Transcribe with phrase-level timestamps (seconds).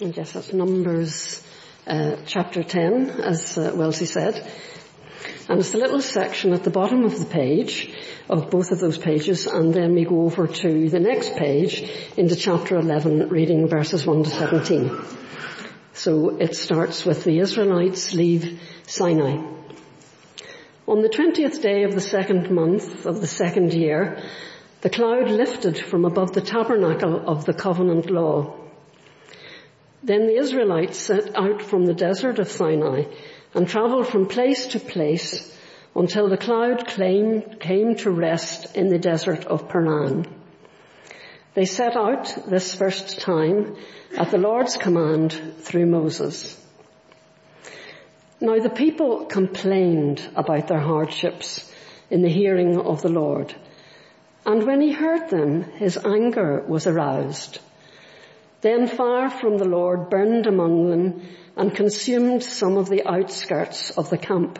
[0.00, 1.42] And yes, that's Numbers
[1.84, 4.48] uh, chapter 10, as uh, Wellesley said.
[5.48, 7.92] And it's the little section at the bottom of the page,
[8.28, 11.82] of both of those pages, and then we go over to the next page
[12.16, 15.00] into chapter 11, reading verses 1 to 17.
[15.94, 19.42] So it starts with the Israelites leave Sinai.
[20.86, 24.22] On the 20th day of the second month of the second year,
[24.82, 28.67] the cloud lifted from above the tabernacle of the covenant law
[30.02, 33.04] then the Israelites set out from the desert of Sinai
[33.54, 35.54] and traveled from place to place
[35.94, 40.26] until the cloud came, to rest in the desert of Paran.
[41.54, 43.76] They set out this first time
[44.16, 46.56] at the Lord's command through Moses.
[48.40, 51.68] Now the people complained about their hardships
[52.10, 53.54] in the hearing of the Lord.
[54.46, 57.58] And when he heard them, his anger was aroused.
[58.60, 61.22] Then fire from the Lord burned among them
[61.56, 64.58] and consumed some of the outskirts of the camp.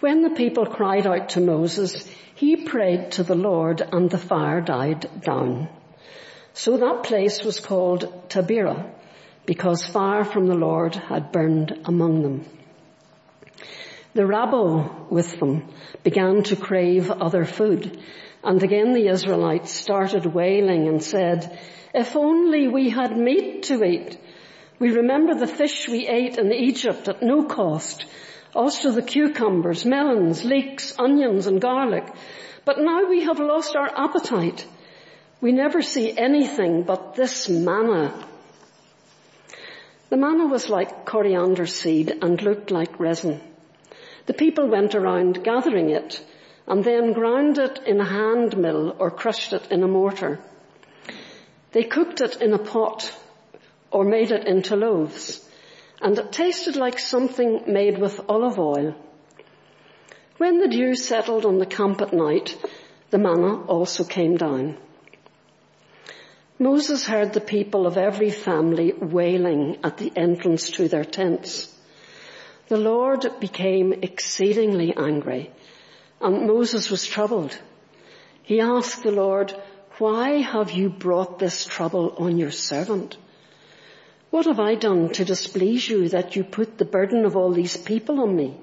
[0.00, 4.60] When the people cried out to Moses, he prayed to the Lord and the fire
[4.60, 5.68] died down.
[6.54, 8.90] So that place was called Taberah
[9.46, 12.44] because fire from the Lord had burned among them.
[14.14, 15.68] The rabble with them
[16.02, 18.00] began to crave other food
[18.42, 21.58] and again the Israelites started wailing and said,
[21.94, 24.16] if only we had meat to eat.
[24.78, 28.06] We remember the fish we ate in Egypt at no cost.
[28.54, 32.04] Also the cucumbers, melons, leeks, onions and garlic.
[32.64, 34.66] But now we have lost our appetite.
[35.40, 38.26] We never see anything but this manna.
[40.10, 43.40] The manna was like coriander seed and looked like resin.
[44.26, 46.20] The people went around gathering it
[46.66, 50.40] and then ground it in a hand mill or crushed it in a mortar.
[51.72, 53.12] They cooked it in a pot
[53.90, 55.46] or made it into loaves
[56.00, 58.94] and it tasted like something made with olive oil.
[60.38, 62.56] When the dew settled on the camp at night,
[63.10, 64.78] the manna also came down.
[66.58, 71.74] Moses heard the people of every family wailing at the entrance to their tents.
[72.68, 75.50] The Lord became exceedingly angry
[76.20, 77.58] and Moses was troubled.
[78.42, 79.54] He asked the Lord,
[80.00, 83.18] why have you brought this trouble on your servant?
[84.30, 87.76] What have I done to displease you that you put the burden of all these
[87.76, 88.58] people on me?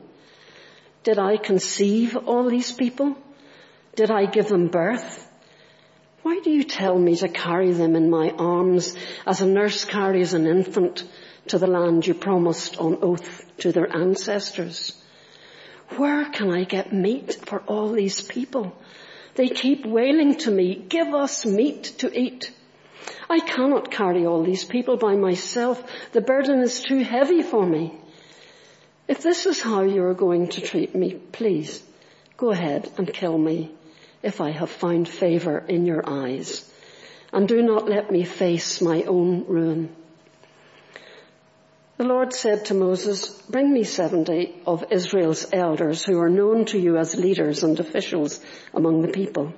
[1.03, 3.15] Did I conceive all these people?
[3.95, 5.29] Did I give them birth?
[6.23, 8.95] Why do you tell me to carry them in my arms
[9.27, 11.03] as a nurse carries an infant
[11.49, 14.99] to the land you promised on oath to their ancestors?
[15.97, 18.75] Where can I get meat for all these people?
[19.37, 22.51] They keep wailing to me, give us meat to eat.
[23.29, 25.83] I cannot carry all these people by myself.
[26.11, 27.93] The burden is too heavy for me.
[29.07, 31.83] If this is how you are going to treat me, please
[32.35, 33.71] go ahead and kill me
[34.23, 36.67] if I have found favor in your eyes.
[37.31, 39.95] And do not let me face my own ruin.
[41.97, 46.77] The Lord said to Moses, bring me 70 of Israel's elders who are known to
[46.77, 48.39] you as leaders and officials
[48.71, 49.51] among the people.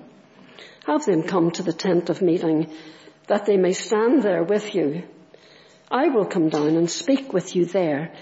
[0.86, 2.72] Have them come to the tent of meeting
[3.28, 5.04] that they may stand there with you.
[5.92, 8.14] I will come down and speak with you there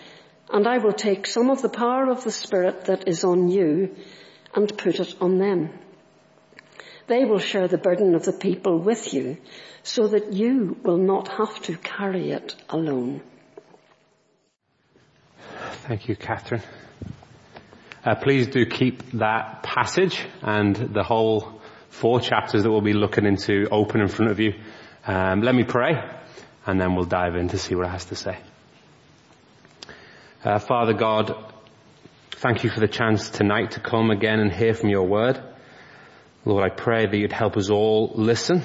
[0.49, 3.95] and I will take some of the power of the Spirit that is on you
[4.55, 5.69] and put it on them.
[7.05, 9.37] They will share the burden of the people with you
[9.83, 13.21] so that you will not have to carry it alone.
[15.67, 16.61] Thank you, Catherine.
[18.03, 23.25] Uh, please do keep that passage and the whole four chapters that we'll be looking
[23.25, 24.53] into open in front of you.
[25.05, 25.93] Um, let me pray,
[26.65, 28.37] and then we'll dive in to see what it has to say.
[30.43, 31.35] Uh, Father God,
[32.31, 35.41] thank you for the chance tonight to come again and hear from your word.
[36.45, 38.61] Lord, I pray that you'd help us all listen.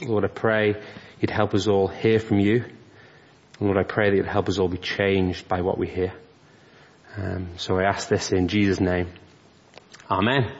[0.00, 0.80] Lord, I pray
[1.20, 2.64] you'd help us all hear from you.
[3.60, 6.12] Lord, I pray that you'd help us all be changed by what we hear.
[7.16, 9.08] Um, so I ask this in Jesus' name.
[10.10, 10.52] Amen.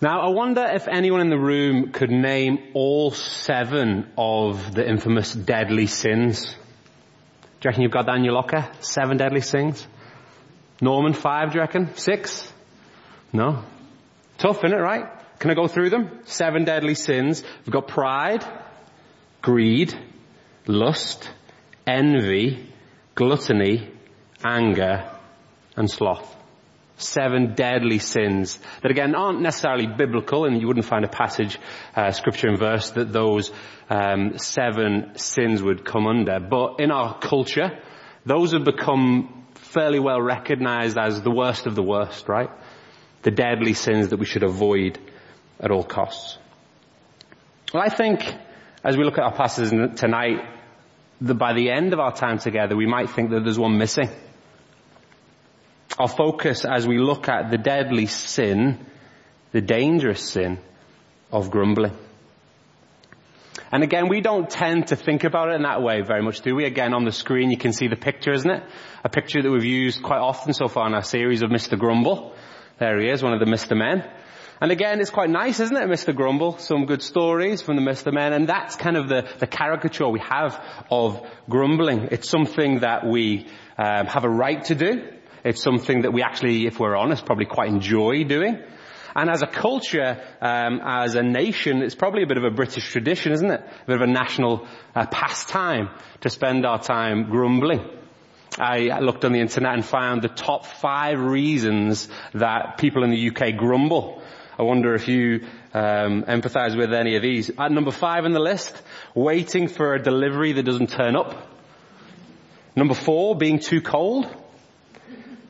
[0.00, 5.32] Now I wonder if anyone in the room could name all seven of the infamous
[5.32, 6.44] deadly sins.
[6.46, 6.54] Do
[7.64, 8.68] you reckon you've got that in your locker?
[8.80, 9.86] Seven deadly sins?
[10.82, 11.96] Norman, five, do you reckon?
[11.96, 12.52] Six?
[13.32, 13.64] No?
[14.36, 15.06] Tough, isn't it, right?
[15.38, 16.20] Can I go through them?
[16.24, 17.42] Seven deadly sins.
[17.64, 18.44] We've got pride,
[19.40, 19.94] greed,
[20.66, 21.30] lust,
[21.86, 22.72] envy,
[23.14, 23.90] gluttony,
[24.44, 25.10] anger,
[25.76, 26.34] and sloth.
[26.98, 31.58] Seven deadly sins that again aren't necessarily biblical and you wouldn't find a passage,
[31.94, 33.52] uh, scripture and verse that those
[33.90, 36.40] um, seven sins would come under.
[36.40, 37.78] But in our culture,
[38.24, 42.48] those have become fairly well recognized as the worst of the worst, right?
[43.22, 44.98] The deadly sins that we should avoid
[45.60, 46.38] at all costs.
[47.74, 48.24] Well, I think
[48.82, 50.55] as we look at our passages tonight,
[51.20, 54.10] that by the end of our time together, we might think that there's one missing.
[55.98, 58.84] Our focus as we look at the deadly sin,
[59.52, 60.58] the dangerous sin
[61.32, 61.96] of grumbling.
[63.72, 66.54] And again, we don't tend to think about it in that way very much, do
[66.54, 66.66] we?
[66.66, 68.62] Again, on the screen you can see the picture, isn't it?
[69.02, 71.78] A picture that we've used quite often so far in our series of Mr.
[71.78, 72.34] Grumble.
[72.78, 73.76] There he is, one of the Mr.
[73.76, 74.08] Men.
[74.58, 76.16] And again, it's quite nice, isn't it, Mr.
[76.16, 76.56] Grumble?
[76.56, 78.10] Some good stories from the Mr.
[78.10, 80.58] Men, and that's kind of the, the caricature we have
[80.90, 82.08] of grumbling.
[82.10, 85.08] It's something that we um, have a right to do.
[85.44, 88.58] It's something that we actually, if we're honest, probably quite enjoy doing.
[89.14, 92.90] And as a culture, um, as a nation, it's probably a bit of a British
[92.90, 93.60] tradition, isn't it?
[93.60, 95.90] A bit of a national uh, pastime
[96.22, 97.84] to spend our time grumbling.
[98.58, 103.28] I looked on the internet and found the top five reasons that people in the
[103.28, 104.22] UK grumble.
[104.58, 107.50] I wonder if you um, empathize with any of these.
[107.58, 108.80] At number five on the list,
[109.14, 111.48] waiting for a delivery that doesn't turn up.
[112.74, 114.26] Number four, being too cold.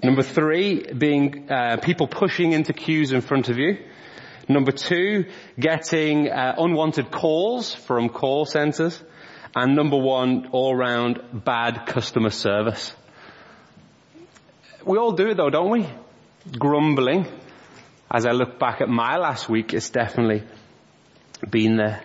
[0.03, 3.79] Number three, being uh, people pushing into queues in front of you.
[4.49, 5.27] Number two,
[5.59, 9.01] getting uh, unwanted calls from call centers.
[9.55, 12.95] And number one, all round bad customer service.
[14.85, 15.89] We all do it though, don't we?
[16.59, 17.27] Grumbling.
[18.11, 20.45] As I look back at my last week, it's definitely
[21.49, 22.03] been there.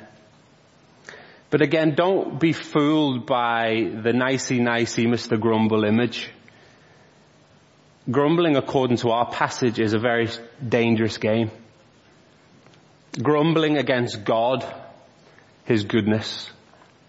[1.51, 5.39] But again, don't be fooled by the nicey nicey Mr.
[5.39, 6.29] Grumble image.
[8.09, 10.29] Grumbling, according to our passage, is a very
[10.67, 11.51] dangerous game.
[13.21, 14.65] Grumbling against God,
[15.65, 16.49] His goodness,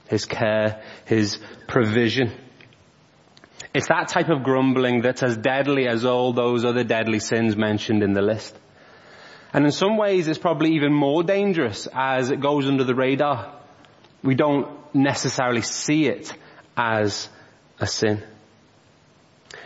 [0.08, 2.32] His care, His provision.
[3.72, 8.02] It's that type of grumbling that's as deadly as all those other deadly sins mentioned
[8.02, 8.54] in the list.
[9.52, 13.52] And in some ways it's probably even more dangerous as it goes under the radar.
[14.22, 16.32] We don't necessarily see it
[16.76, 17.28] as
[17.78, 18.22] a sin.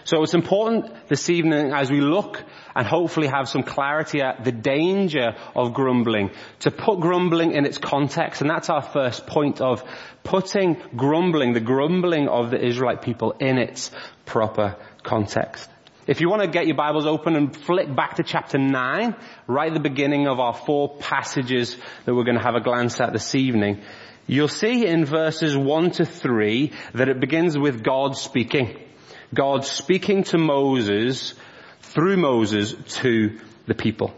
[0.05, 2.43] So it's important this evening as we look
[2.75, 6.31] and hopefully have some clarity at the danger of grumbling,
[6.61, 9.83] to put grumbling in its context, and that's our first point of
[10.23, 13.91] putting grumbling, the grumbling of the Israelite people in its
[14.27, 15.69] proper context.
[16.07, 19.17] If you want to get your Bibles open and flick back to chapter 9,
[19.49, 23.01] right at the beginning of our four passages that we're going to have a glance
[23.01, 23.83] at this evening,
[24.29, 28.79] you'll see in verses 1 to 3 that it begins with God speaking.
[29.35, 31.35] God speaking to Moses
[31.81, 34.15] through Moses to the people.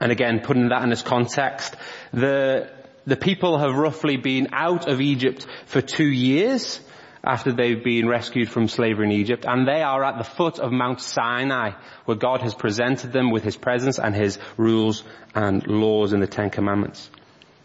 [0.00, 1.76] And again, putting that in its context,
[2.12, 2.68] the,
[3.06, 6.80] the people have roughly been out of Egypt for two years
[7.22, 10.72] after they've been rescued from slavery in Egypt, and they are at the foot of
[10.72, 11.72] Mount Sinai,
[12.06, 16.26] where God has presented them with His presence and His rules and laws in the
[16.26, 17.10] Ten Commandments.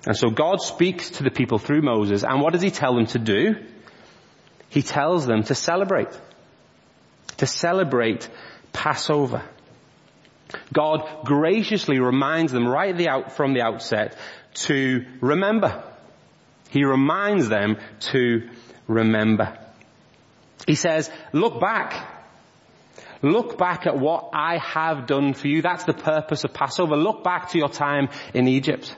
[0.05, 3.07] And so God speaks to the people through Moses, and what does He tell them
[3.07, 3.55] to do?
[4.69, 6.09] He tells them to celebrate
[7.37, 8.29] to celebrate
[8.73, 9.43] Passover.
[10.73, 14.17] God graciously reminds them right the out, from the outset
[14.53, 15.83] to remember.
[16.69, 17.77] He reminds them
[18.11, 18.49] to
[18.87, 19.57] remember.
[20.67, 22.11] He says, look back.
[23.21, 25.61] Look back at what I have done for you.
[25.61, 26.95] That's the purpose of Passover.
[26.95, 28.95] Look back to your time in Egypt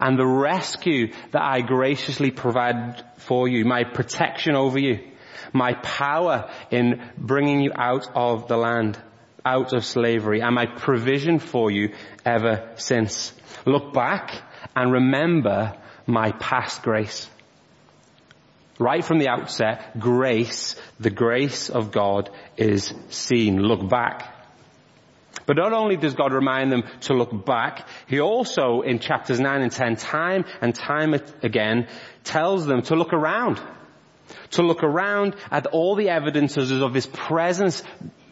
[0.00, 4.98] and the rescue that I graciously provided for you, my protection over you
[5.54, 8.98] my power in bringing you out of the land,
[9.46, 13.32] out of slavery, and my provision for you ever since.
[13.64, 14.42] Look back
[14.74, 15.76] and remember
[16.06, 17.30] my past grace.
[18.78, 23.58] Right from the outset, grace, the grace of God is seen.
[23.62, 24.30] Look back.
[25.46, 29.62] But not only does God remind them to look back, He also in chapters 9
[29.62, 31.86] and 10 time and time again
[32.24, 33.60] tells them to look around
[34.52, 37.82] to look around at all the evidences of His presence,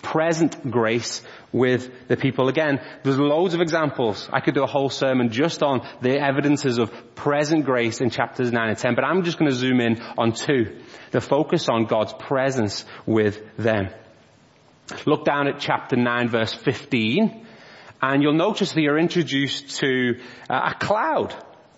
[0.03, 1.23] present grace
[1.53, 2.49] with the people.
[2.49, 4.29] Again, there's loads of examples.
[4.33, 8.53] I could do a whole sermon just on the evidences of present grace in chapters
[8.53, 10.81] 9 and 10, but I'm just going to zoom in on two.
[11.13, 13.91] The focus on God's presence with them.
[15.07, 17.47] Look down at chapter 9 verse 15,
[18.03, 20.21] and you'll notice that you're introduced to
[20.51, 21.35] uh, a cloud.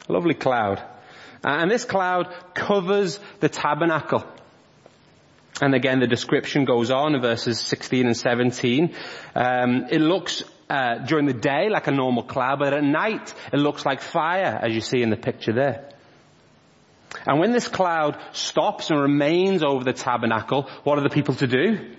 [0.08, 0.82] A lovely cloud.
[1.44, 4.24] Uh, and this cloud covers the tabernacle.
[5.60, 8.94] And again, the description goes on in verses 16 and 17.
[9.34, 13.58] Um, it looks uh, during the day like a normal cloud, but at night it
[13.58, 15.90] looks like fire, as you see in the picture there.
[17.26, 21.46] And when this cloud stops and remains over the tabernacle, what are the people to
[21.46, 21.94] do?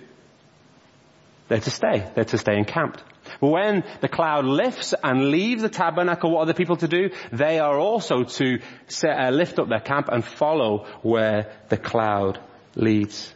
[1.48, 2.10] They're to stay.
[2.14, 3.02] They're to stay encamped.
[3.40, 7.10] When the cloud lifts and leaves the tabernacle, what are the people to do?
[7.32, 12.40] They are also to set, uh, lift up their camp and follow where the cloud
[12.74, 13.32] leads.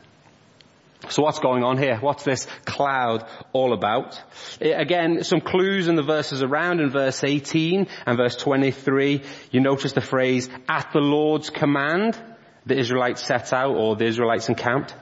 [1.09, 1.97] So what's going on here?
[1.99, 4.21] What's this cloud all about?
[4.61, 9.23] It, again, some clues in the verses around in verse 18 and verse 23.
[9.51, 12.21] You notice the phrase, at the Lord's command,
[12.67, 14.95] the Israelites set out or the Israelites encamped.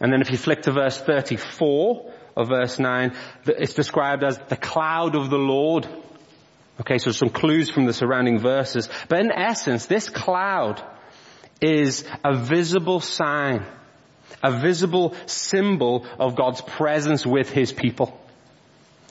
[0.00, 3.14] And then if you flick to verse 34 of verse 9,
[3.46, 5.86] it's described as the cloud of the Lord.
[6.80, 8.88] Okay, so some clues from the surrounding verses.
[9.08, 10.82] But in essence, this cloud
[11.60, 13.66] is a visible sign
[14.42, 18.18] a visible symbol of God's presence with His people.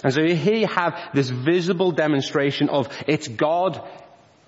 [0.03, 3.85] And so here you have this visible demonstration of it's God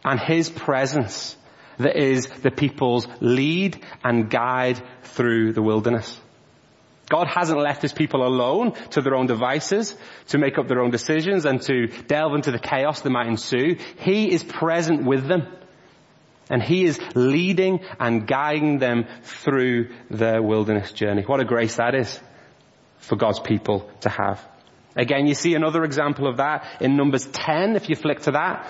[0.04, 1.36] and His presence
[1.78, 6.20] that is the people's lead and guide through the wilderness.
[7.12, 9.96] God hasn't left His people alone to their own devices,
[10.30, 13.76] to make up their own decisions and to delve into the chaos that might ensue.
[14.00, 15.46] He is present with them.
[16.50, 21.24] And He is leading and guiding them through their wilderness journey.
[21.24, 22.18] What a grace that is
[23.00, 24.42] for God's people to have.
[24.96, 28.68] Again, you see another example of that in Numbers 10, if you flick to that.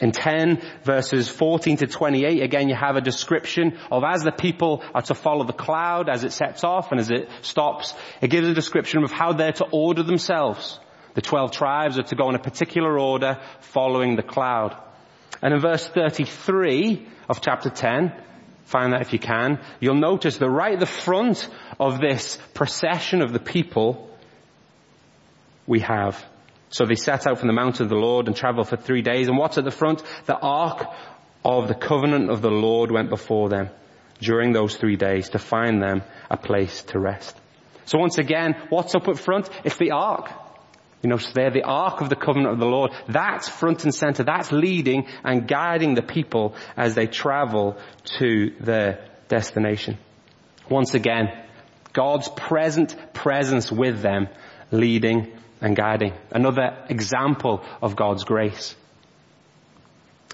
[0.00, 4.82] In 10 verses 14 to 28, again you have a description of as the people
[4.92, 8.48] are to follow the cloud as it sets off and as it stops, it gives
[8.48, 10.80] a description of how they're to order themselves.
[11.14, 14.76] The 12 tribes are to go in a particular order following the cloud.
[15.40, 18.12] And in verse 33 of chapter 10,
[18.64, 21.48] find that if you can, you'll notice that right at the front
[21.78, 24.10] of this procession of the people,
[25.66, 26.24] we have.
[26.74, 29.28] So they set out from the mountain of the Lord and traveled for three days.
[29.28, 30.02] And what's at the front?
[30.26, 30.84] The ark
[31.44, 33.70] of the covenant of the Lord went before them
[34.18, 37.36] during those three days to find them a place to rest.
[37.84, 39.48] So once again, what's up at front?
[39.62, 40.32] It's the ark.
[41.00, 44.24] You know, there, the Ark of the Covenant of the Lord, that's front and center,
[44.24, 47.78] that's leading and guiding the people as they travel
[48.18, 49.96] to their destination.
[50.68, 51.28] Once again,
[51.92, 54.26] God's present presence with them,
[54.72, 55.33] leading
[55.64, 56.12] and guiding.
[56.30, 58.76] Another example of God's grace.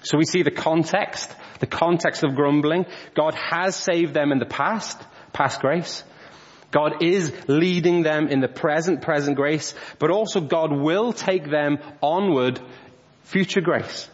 [0.03, 2.85] So we see the context, the context of grumbling.
[3.15, 6.03] God has saved them in the past, past grace.
[6.71, 11.79] God is leading them in the present, present grace, but also God will take them
[12.01, 12.59] onward,
[13.23, 14.09] future grace.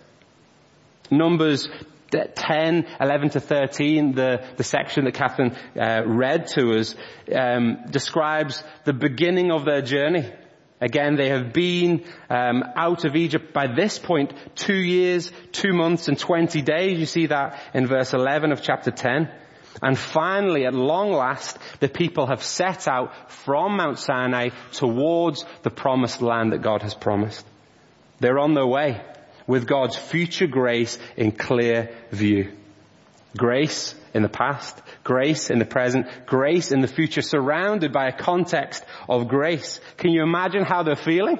[1.10, 1.68] Numbers
[2.12, 6.96] 10, 11 to 13, the, the section that Catherine uh, read to us,
[7.36, 10.32] um, describes the beginning of their journey.
[10.80, 16.08] Again, they have been um, out of Egypt by this point two years, two months,
[16.08, 17.00] and 20 days.
[17.00, 19.30] You see that in verse 11 of chapter 10.
[19.82, 25.70] And finally, at long last, the people have set out from Mount Sinai towards the
[25.70, 27.46] promised land that God has promised.
[28.20, 29.02] They're on their way
[29.46, 32.52] with God's future grace in clear view.
[33.36, 38.12] Grace in the past, grace in the present, grace in the future, surrounded by a
[38.12, 39.80] context of grace.
[39.96, 41.40] Can you imagine how they're feeling?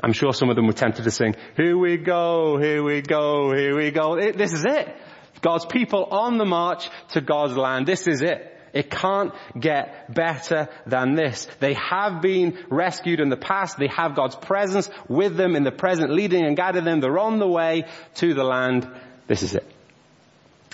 [0.00, 3.52] I'm sure some of them were tempted to sing, here we go, here we go,
[3.52, 4.18] here we go.
[4.18, 4.96] It, this is it.
[5.40, 7.86] God's people on the march to God's land.
[7.86, 8.48] This is it.
[8.72, 11.48] It can't get better than this.
[11.58, 13.78] They have been rescued in the past.
[13.78, 17.00] They have God's presence with them in the present, leading and guiding them.
[17.00, 18.88] They're on the way to the land.
[19.26, 19.71] This is it.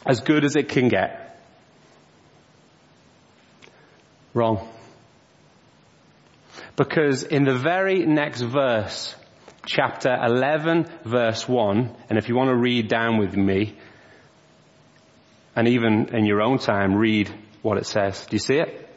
[0.08, 1.38] As good as it can get.
[4.32, 4.66] Wrong.
[6.76, 9.14] Because in the very next verse,
[9.66, 13.76] chapter 11 verse 1, and if you want to read down with me,
[15.54, 17.30] and even in your own time, read
[17.62, 18.24] what it says.
[18.26, 18.88] Do you see it?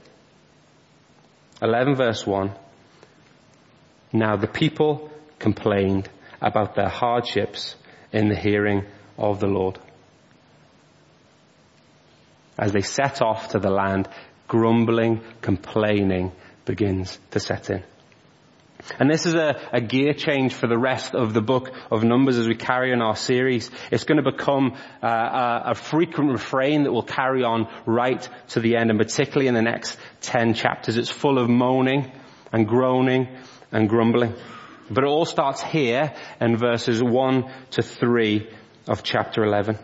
[1.61, 2.51] 11 verse 1.
[4.13, 6.07] Now the people complained
[6.41, 7.75] about their hardships
[8.13, 8.85] in the hearing
[9.17, 9.77] of the Lord.
[12.61, 14.07] As they set off to the land,
[14.47, 16.31] grumbling, complaining
[16.63, 17.83] begins to set in.
[18.99, 22.37] And this is a, a, gear change for the rest of the book of Numbers
[22.37, 23.69] as we carry on our series.
[23.91, 28.59] It's going to become uh, a, a, frequent refrain that will carry on right to
[28.59, 30.97] the end, and particularly in the next ten chapters.
[30.97, 32.11] It's full of moaning
[32.51, 33.27] and groaning
[33.71, 34.33] and grumbling.
[34.89, 38.49] But it all starts here in verses 1 to 3
[38.87, 39.77] of chapter 11.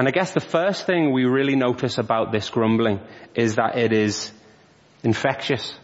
[0.00, 3.00] And I guess the first thing we really notice about this grumbling
[3.34, 4.32] is that it is
[5.02, 5.74] infectious.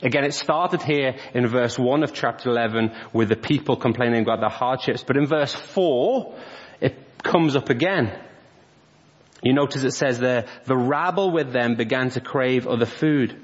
[0.00, 4.40] Again, it started here in verse 1 of chapter 11 with the people complaining about
[4.40, 6.34] their hardships, but in verse 4,
[6.80, 8.18] it comes up again.
[9.42, 13.38] You notice it says there, the rabble with them began to crave other food.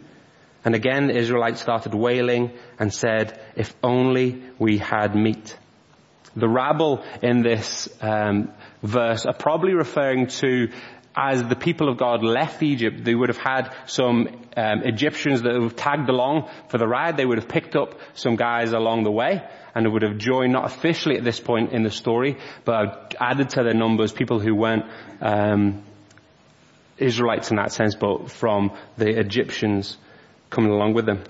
[0.65, 5.59] And again the Israelites started wailing and said, if only we had meat.
[6.35, 10.69] The rabble in this um, verse are probably referring to
[11.17, 15.55] as the people of God left Egypt, they would have had some um, Egyptians that
[15.55, 17.17] have tagged along for the ride.
[17.17, 19.43] They would have picked up some guys along the way
[19.75, 23.63] and would have joined, not officially at this point in the story, but added to
[23.63, 24.85] their numbers people who weren't
[25.21, 25.83] um,
[26.97, 29.97] Israelites in that sense, but from the Egyptians
[30.49, 31.25] coming along with them.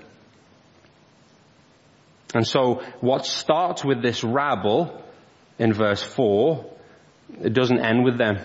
[2.33, 5.03] And so what starts with this rabble
[5.59, 6.70] in verse 4,
[7.39, 8.39] it doesn't end with them.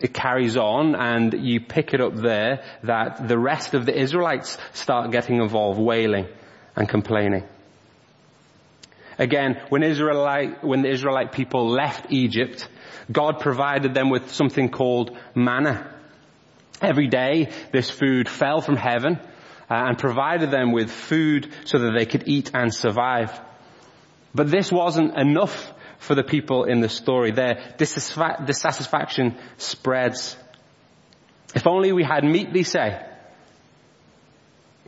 [0.00, 4.58] It carries on and you pick it up there that the rest of the Israelites
[4.72, 6.26] start getting involved, wailing
[6.74, 7.44] and complaining.
[9.18, 12.66] Again, when Israelite, when the Israelite people left Egypt,
[13.10, 15.94] God provided them with something called manna.
[16.80, 19.20] Every day, this food fell from heaven
[19.70, 23.38] uh, and provided them with food so that they could eat and survive.
[24.34, 25.72] But this wasn't enough
[26.02, 27.30] for the people in the story.
[27.30, 30.36] Their dissatisfaction spreads.
[31.54, 33.00] If only we had meat, they say.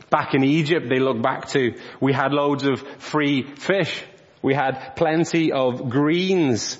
[0.09, 4.03] Back in Egypt, they look back to, we had loads of free fish.
[4.41, 6.77] We had plenty of greens.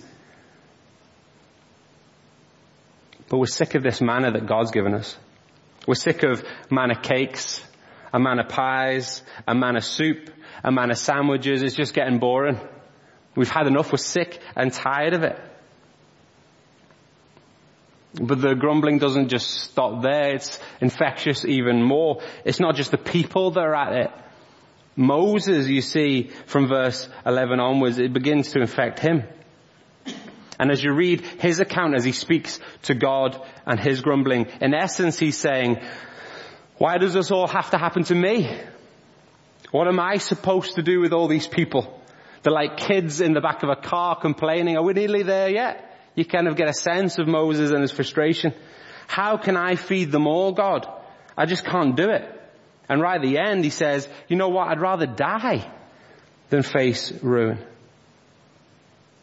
[3.30, 5.18] But we're sick of this manna that God's given us.
[5.88, 7.64] We're sick of manna cakes,
[8.14, 10.30] a manna pies, a manna soup,
[10.62, 11.64] a manna sandwiches.
[11.64, 12.60] It's just getting boring.
[13.36, 13.92] We've had enough.
[13.92, 15.40] We're sick and tired of it.
[18.14, 20.36] But the grumbling doesn't just stop there.
[20.36, 22.22] It's infectious even more.
[22.46, 24.12] It's not just the people that are at it.
[24.96, 29.24] Moses, you see, from verse 11 onwards, it begins to infect him.
[30.58, 34.74] And as you read his account as he speaks to God and his grumbling, in
[34.74, 35.82] essence he's saying,
[36.78, 38.58] why does this all have to happen to me?
[39.72, 42.02] What am I supposed to do with all these people?
[42.46, 45.98] They're like kids in the back of a car complaining, are we nearly there yet?
[46.14, 48.54] You kind of get a sense of Moses and his frustration.
[49.08, 50.88] How can I feed them all, God?
[51.36, 52.24] I just can't do it.
[52.88, 55.68] And right at the end he says, you know what, I'd rather die
[56.52, 57.58] than face ruin.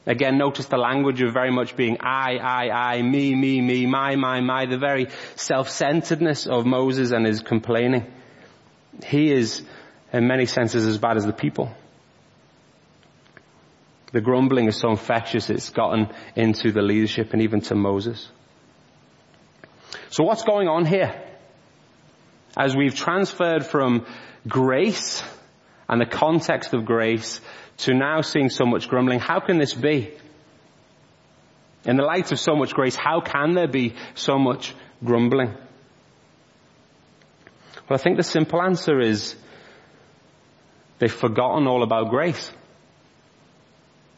[0.05, 4.17] Again, notice the language of very much being I, I, I, me, me, me, my,
[4.17, 5.07] my, my, the very
[5.37, 8.05] self-centeredness of Moses and his complaining.
[9.07, 9.63] He is,
[10.13, 11.73] in many senses, as bad as the people.
[14.13, 18.29] The grumbling is so infectious it's gotten into the leadership and even to Moses.
[20.11, 21.21] So what's going on here?
[22.57, 24.07] As we've transferred from
[24.47, 25.23] grace
[25.89, 27.41] and the context of grace
[27.79, 29.21] to now seeing so much grumbling.
[29.21, 30.11] How can this be?
[31.85, 35.49] In the light of so much grace, how can there be so much grumbling?
[37.89, 39.35] Well, I think the simple answer is
[40.99, 42.53] they've forgotten all about grace.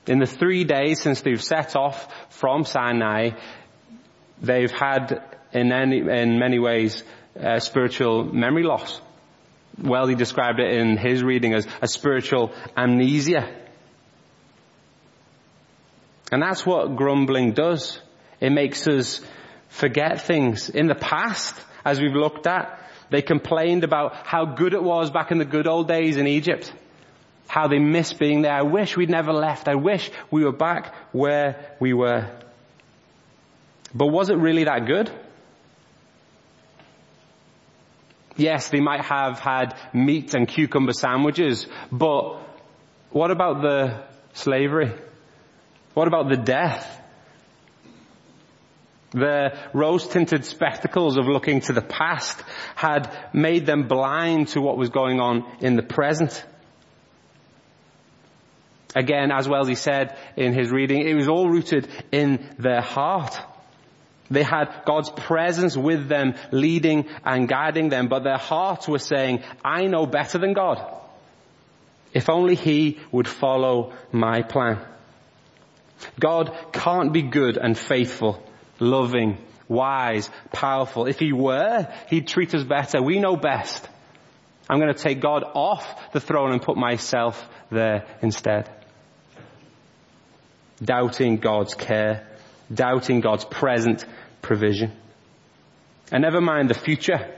[0.07, 3.31] In the three days since they've set off from Sinai,
[4.41, 7.03] they've had in, any, in many ways
[7.41, 9.01] uh, spiritual memory loss
[9.83, 13.53] well, he described it in his reading as a spiritual amnesia.
[16.31, 17.99] And that's what grumbling does.
[18.41, 19.21] It makes us
[19.69, 20.69] forget things.
[20.69, 25.31] In the past, as we've looked at, they complained about how good it was back
[25.31, 26.73] in the good old days in Egypt.
[27.47, 28.53] How they miss being there.
[28.53, 29.69] I wish we'd never left.
[29.69, 32.29] I wish we were back where we were.
[33.95, 35.11] But was it really that good?
[38.37, 42.39] Yes, they might have had meat and cucumber sandwiches, but
[43.11, 44.03] what about the
[44.33, 44.93] slavery?
[45.95, 47.01] What about the death?
[49.13, 52.43] The rose-tinted spectacles of looking to the past
[52.75, 56.45] had made them blind to what was going on in the present.
[58.95, 63.39] Again, as Wellesley said in his reading, it was all rooted in their heart.
[64.31, 69.43] They had God's presence with them, leading and guiding them, but their hearts were saying,
[69.65, 70.83] I know better than God.
[72.13, 74.79] If only He would follow my plan.
[76.19, 78.43] God can't be good and faithful,
[78.79, 81.07] loving, wise, powerful.
[81.07, 83.03] If He were, He'd treat us better.
[83.03, 83.89] We know best.
[84.71, 88.71] I'm going to take God off the throne and put myself there instead.
[90.83, 92.27] Doubting God's care
[92.73, 94.05] doubting God's present
[94.43, 94.93] provision.
[96.13, 97.35] And never mind the future.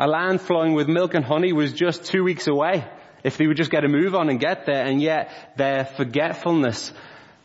[0.00, 2.84] A land flowing with milk and honey was just two weeks away
[3.22, 6.92] if they would just get a move on and get there and yet their forgetfulness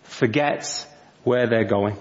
[0.03, 0.87] forgets
[1.23, 1.97] where they're going.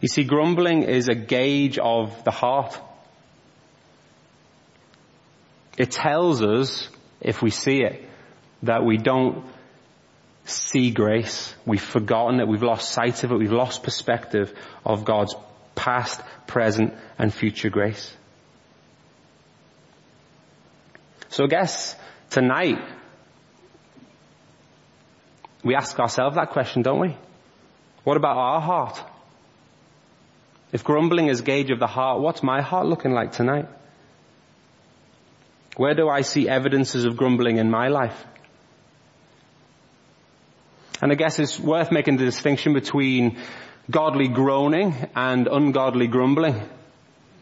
[0.00, 2.78] You see, grumbling is a gauge of the heart.
[5.78, 6.88] It tells us,
[7.20, 8.06] if we see it,
[8.62, 9.44] that we don't
[10.44, 11.54] see grace.
[11.64, 12.48] We've forgotten it.
[12.48, 13.36] We've lost sight of it.
[13.36, 14.52] We've lost perspective
[14.84, 15.34] of God's
[15.74, 18.14] past, present, and future grace.
[21.30, 21.96] So I guess
[22.30, 22.78] tonight,
[25.64, 27.16] we ask ourselves that question, don't we?
[28.04, 29.02] What about our heart?
[30.72, 33.66] If grumbling is gauge of the heart, what's my heart looking like tonight?
[35.76, 38.24] Where do I see evidences of grumbling in my life?
[41.04, 43.36] And I guess it's worth making the distinction between
[43.90, 46.66] godly groaning and ungodly grumbling.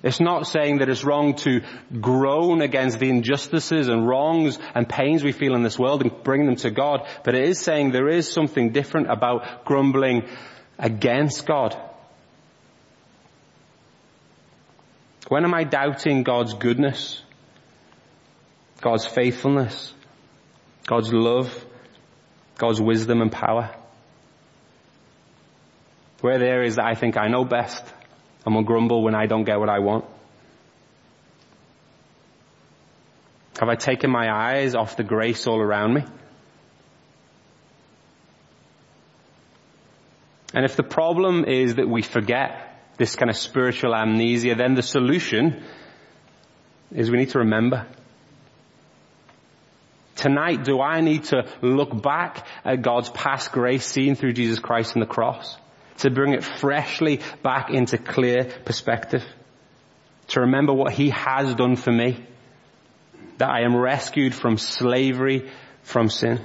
[0.03, 1.61] It's not saying that it's wrong to
[2.01, 6.45] groan against the injustices and wrongs and pains we feel in this world and bring
[6.45, 10.29] them to God, but it is saying there is something different about grumbling
[10.77, 11.81] against God.
[15.29, 17.23] When am I doubting God's goodness?
[18.81, 19.95] God's faithfulness?
[20.89, 21.65] God's love?
[22.63, 23.75] God's wisdom and power?
[26.21, 27.85] Where there is that I think I know best
[28.47, 30.05] and will grumble when I don't get what I want?
[33.59, 36.05] Have I taken my eyes off the grace all around me?
[40.55, 44.83] And if the problem is that we forget this kind of spiritual amnesia, then the
[44.83, 45.65] solution
[46.93, 47.89] is we need to remember.
[50.23, 54.95] Tonight, do I need to look back at God's past grace seen through Jesus Christ
[54.95, 55.57] on the cross?
[55.99, 59.25] To bring it freshly back into clear perspective?
[60.29, 62.25] To remember what He has done for me?
[63.39, 65.51] That I am rescued from slavery,
[65.83, 66.39] from sin?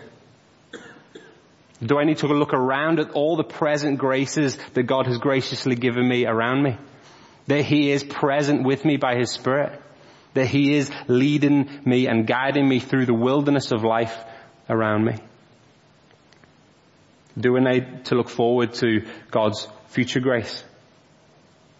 [1.79, 5.75] Do I need to look around at all the present graces that God has graciously
[5.75, 6.79] given me around me?
[7.45, 9.79] That He is present with me by His Spirit?
[10.37, 14.15] That He is leading me and guiding me through the wilderness of life
[14.69, 15.15] around me?
[17.35, 20.63] Do I need to look forward to God's future grace?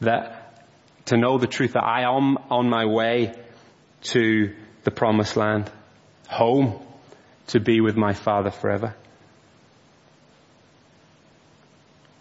[0.02, 0.66] That,
[1.06, 3.34] to know the truth that I am on my way
[4.14, 5.72] to the promised land,
[6.28, 6.80] home
[7.48, 8.96] to be with my Father forever.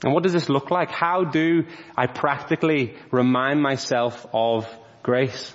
[0.05, 0.91] And what does this look like?
[0.91, 1.65] How do
[1.97, 4.69] I practically remind myself of
[5.03, 5.55] grace?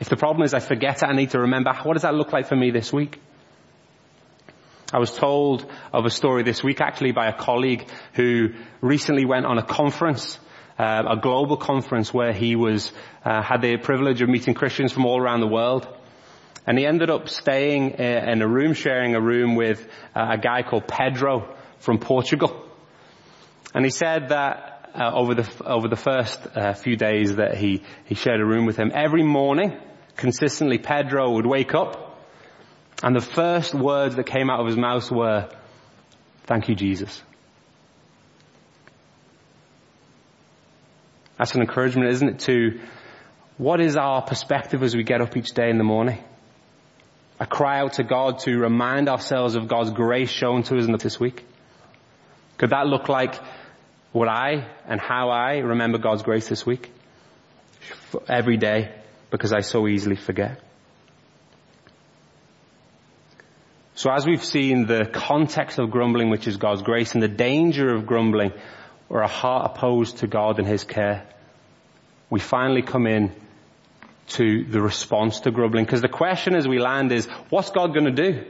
[0.00, 2.32] If the problem is I forget it, I need to remember, what does that look
[2.32, 3.20] like for me this week?
[4.92, 9.46] I was told of a story this week actually by a colleague who recently went
[9.46, 10.38] on a conference,
[10.78, 12.92] uh, a global conference where he was,
[13.24, 15.88] uh, had the privilege of meeting Christians from all around the world.
[16.66, 20.38] And he ended up staying uh, in a room, sharing a room with uh, a
[20.38, 22.64] guy called Pedro from Portugal.
[23.74, 27.82] And he said that uh, over the over the first uh, few days that he
[28.04, 29.76] he shared a room with him, every morning,
[30.16, 32.20] consistently, Pedro would wake up,
[33.02, 35.48] and the first words that came out of his mouth were,
[36.44, 37.22] "Thank you, Jesus."
[41.38, 42.38] That's an encouragement, isn't it?
[42.40, 42.80] To
[43.58, 46.22] what is our perspective as we get up each day in the morning?
[47.40, 50.92] A cry out to God to remind ourselves of God's grace shown to us in
[50.92, 51.44] this week.
[52.58, 53.34] Could that look like
[54.14, 56.92] what I and how I remember God's grace this week
[58.28, 58.92] every day
[59.32, 60.60] because I so easily forget.
[63.96, 67.92] So as we've seen the context of grumbling, which is God's grace, and the danger
[67.92, 68.52] of grumbling,
[69.08, 71.26] or a heart opposed to God and His care,
[72.30, 73.32] we finally come in
[74.28, 75.86] to the response to grumbling.
[75.86, 78.44] Because the question as we land is, what's God going to do?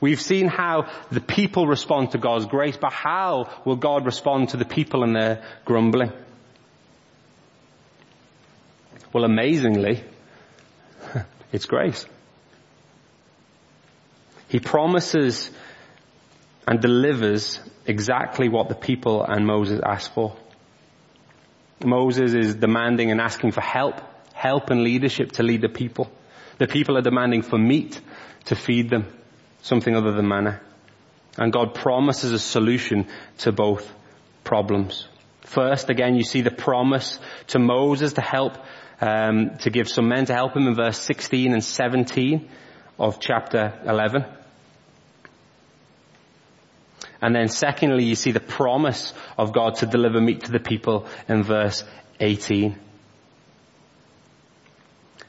[0.00, 4.56] We've seen how the people respond to God's grace, but how will God respond to
[4.56, 6.12] the people and their grumbling?
[9.12, 10.02] Well, amazingly,
[11.52, 12.06] it's grace.
[14.48, 15.50] He promises
[16.66, 20.34] and delivers exactly what the people and Moses asked for.
[21.84, 24.00] Moses is demanding and asking for help,
[24.32, 26.10] help and leadership to lead the people.
[26.58, 28.00] The people are demanding for meat
[28.46, 29.06] to feed them
[29.62, 30.60] something other than manna.
[31.36, 33.06] And God promises a solution
[33.38, 33.90] to both
[34.44, 35.06] problems.
[35.42, 37.18] First, again, you see the promise
[37.48, 38.58] to Moses to help,
[39.00, 42.48] um, to give some men to help him in verse 16 and 17
[42.98, 44.24] of chapter 11.
[47.22, 51.06] And then secondly, you see the promise of God to deliver meat to the people
[51.28, 51.84] in verse
[52.18, 52.78] 18.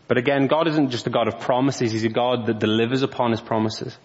[0.08, 3.32] But again, God isn't just a God of promises, He's a God that delivers upon
[3.32, 3.98] His promises.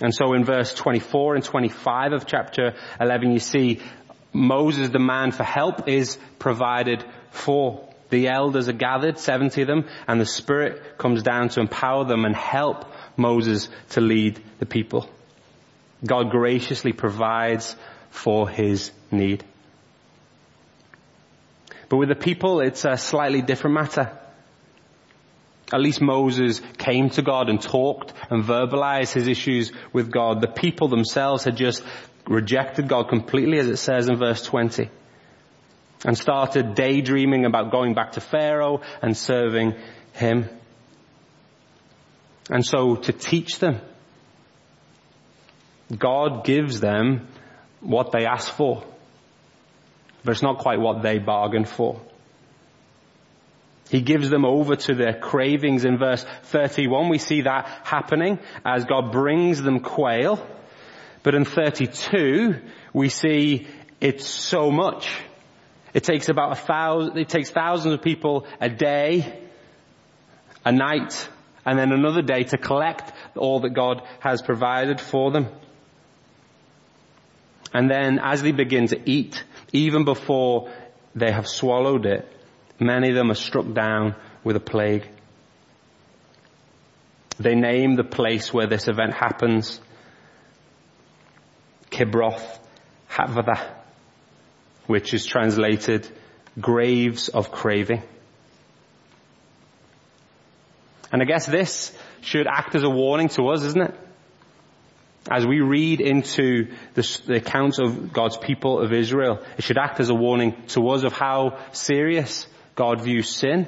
[0.00, 3.80] And so in verse 24 and 25 of chapter 11, you see
[4.32, 7.88] Moses' demand for help is provided for.
[8.10, 12.24] The elders are gathered, 70 of them, and the Spirit comes down to empower them
[12.24, 12.84] and help
[13.16, 15.08] Moses to lead the people.
[16.04, 17.74] God graciously provides
[18.10, 19.44] for his need.
[21.88, 24.16] But with the people, it's a slightly different matter.
[25.72, 30.40] At least Moses came to God and talked and verbalized his issues with God.
[30.40, 31.82] The people themselves had just
[32.28, 34.88] rejected God completely, as it says in verse 20,
[36.04, 39.74] and started daydreaming about going back to Pharaoh and serving
[40.12, 40.48] him.
[42.48, 43.80] And so to teach them,
[45.96, 47.26] God gives them
[47.80, 48.84] what they ask for,
[50.24, 52.00] but it's not quite what they bargained for.
[53.88, 57.08] He gives them over to their cravings in verse 31.
[57.08, 60.44] We see that happening as God brings them quail.
[61.22, 62.56] But in 32,
[62.92, 63.66] we see
[64.00, 65.08] it's so much.
[65.94, 69.40] It takes about a thousand, it takes thousands of people a day,
[70.64, 71.28] a night,
[71.64, 75.48] and then another day to collect all that God has provided for them.
[77.72, 80.70] And then as they begin to eat, even before
[81.14, 82.35] they have swallowed it,
[82.78, 85.08] Many of them are struck down with a plague.
[87.38, 89.80] They name the place where this event happens
[91.90, 92.58] Kibroth
[93.10, 93.62] Hattaavah,
[94.86, 96.06] which is translated
[96.60, 98.02] graves of craving.
[101.12, 103.94] And I guess this should act as a warning to us, isn't it?
[105.30, 109.98] As we read into the, the accounts of God's people of Israel, it should act
[109.98, 113.66] as a warning to us of how serious God views sin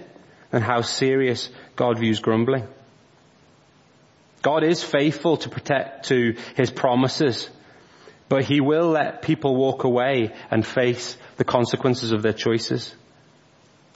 [0.53, 2.69] and how serious God views grumbling.
[4.43, 7.51] God is faithful to protect to his promises,
[8.29, 12.95] but he will let people walk away and face the consequences of their choices.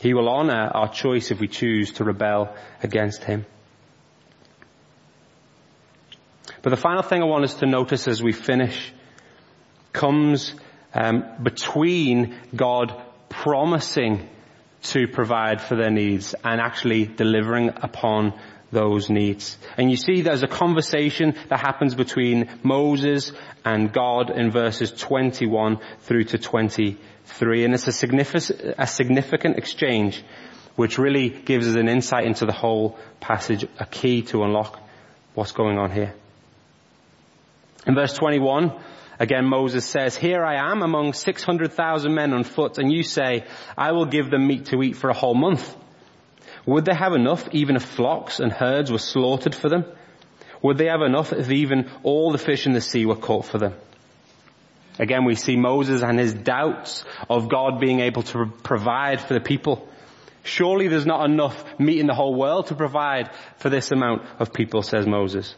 [0.01, 3.47] He will honor our choice if we choose to rebel against him.
[6.63, 8.93] But the final thing I want us to notice as we finish
[9.93, 10.55] comes
[10.95, 14.29] um, between God promising
[14.83, 18.35] to provide for their needs and actually delivering upon
[18.73, 19.57] those needs.
[19.77, 23.33] And you see there's a conversation that happens between Moses
[23.65, 27.65] and God in verses 21 through to 23.
[27.65, 30.25] And it's a significant, a significant exchange
[30.75, 34.81] which really gives us an insight into the whole passage, a key to unlock
[35.35, 36.15] what's going on here.
[37.87, 38.73] In verse 21,
[39.23, 43.45] Again, Moses says, Here I am among 600,000 men on foot, and you say,
[43.79, 45.77] I will give them meat to eat for a whole month.
[46.67, 49.85] Would they have enough even if flocks and herds were slaughtered for them?
[50.61, 53.59] Would they have enough if even all the fish in the sea were caught for
[53.59, 53.75] them?
[54.99, 59.41] Again, we see Moses and his doubts of God being able to provide for the
[59.41, 59.89] people.
[60.43, 64.53] Surely there's not enough meat in the whole world to provide for this amount of
[64.53, 65.55] people, says Moses.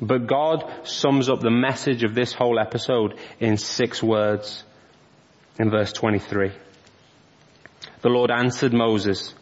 [0.00, 4.62] But God sums up the message of this whole episode in six words
[5.58, 6.52] in verse 23.
[8.02, 9.34] The Lord answered Moses,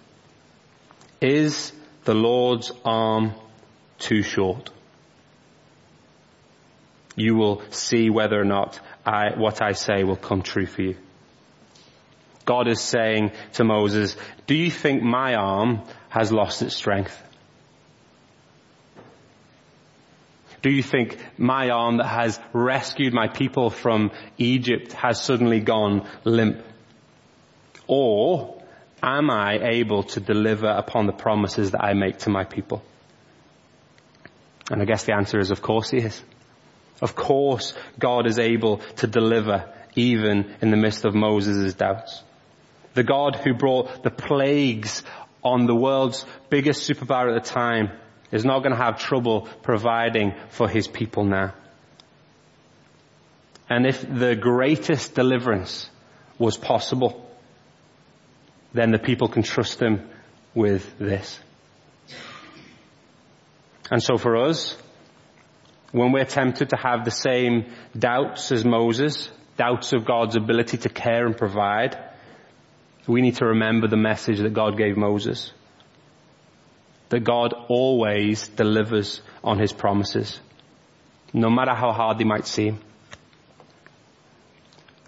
[1.20, 1.72] is
[2.04, 3.34] the Lord's arm
[3.98, 4.70] too short?
[7.16, 10.96] You will see whether or not I, what I say will come true for you.
[12.44, 17.20] God is saying to Moses, do you think my arm has lost its strength?
[20.64, 26.08] Do you think my arm that has rescued my people from Egypt has suddenly gone
[26.24, 26.64] limp?
[27.86, 28.62] Or
[29.02, 32.82] am I able to deliver upon the promises that I make to my people?
[34.70, 36.22] And I guess the answer is of course he is.
[37.02, 42.22] Of course God is able to deliver even in the midst of Moses' doubts.
[42.94, 45.02] The God who brought the plagues
[45.42, 47.90] on the world's biggest superpower at the time
[48.32, 51.54] is not going to have trouble providing for his people now.
[53.68, 55.88] And if the greatest deliverance
[56.38, 57.28] was possible,
[58.72, 60.08] then the people can trust him
[60.54, 61.38] with this.
[63.90, 64.76] And so for us,
[65.92, 70.88] when we're tempted to have the same doubts as Moses, doubts of God's ability to
[70.88, 71.96] care and provide,
[73.06, 75.52] we need to remember the message that God gave Moses
[77.08, 80.40] that God always delivers on his promises.
[81.34, 82.78] no matter how hard they might seem.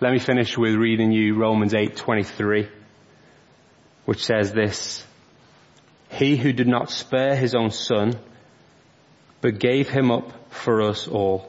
[0.00, 2.68] Let me finish with reading you Romans 8:23,
[4.06, 5.06] which says this:
[6.10, 8.18] He who did not spare his own son,
[9.40, 11.48] but gave him up for us all,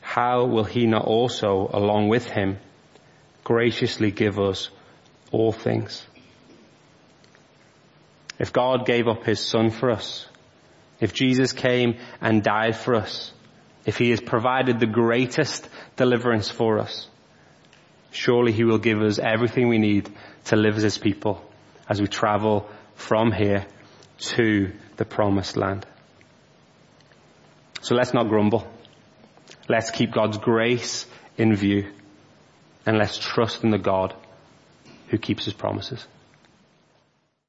[0.00, 2.58] how will he not also, along with him,
[3.42, 4.70] graciously give us
[5.32, 6.06] all things?
[8.42, 10.26] If God gave up his son for us,
[10.98, 13.32] if Jesus came and died for us,
[13.86, 17.08] if he has provided the greatest deliverance for us,
[18.10, 20.10] surely he will give us everything we need
[20.46, 21.40] to live as his people
[21.88, 23.64] as we travel from here
[24.18, 25.86] to the promised land.
[27.80, 28.66] So let's not grumble.
[29.68, 31.06] Let's keep God's grace
[31.38, 31.92] in view
[32.86, 34.16] and let's trust in the God
[35.10, 36.04] who keeps his promises.